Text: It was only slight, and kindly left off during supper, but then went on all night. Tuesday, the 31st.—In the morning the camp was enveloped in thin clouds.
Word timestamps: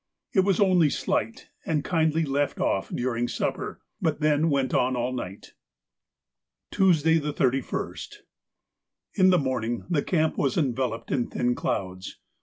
It 0.33 0.39
was 0.39 0.59
only 0.59 0.89
slight, 0.89 1.49
and 1.63 1.83
kindly 1.85 2.25
left 2.25 2.59
off 2.59 2.89
during 2.89 3.27
supper, 3.27 3.79
but 4.01 4.19
then 4.19 4.49
went 4.49 4.73
on 4.73 4.95
all 4.95 5.13
night. 5.13 5.53
Tuesday, 6.71 7.19
the 7.19 7.31
31st.—In 7.31 9.29
the 9.29 9.37
morning 9.37 9.85
the 9.91 10.01
camp 10.01 10.39
was 10.39 10.57
enveloped 10.57 11.11
in 11.11 11.27
thin 11.27 11.53
clouds. 11.53 12.17